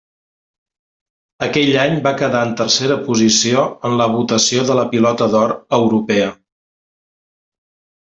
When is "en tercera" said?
2.47-2.99